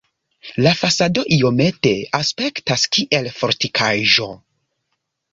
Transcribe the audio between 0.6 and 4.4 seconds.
La fasado iomete aspektas kiel fortikaĵo.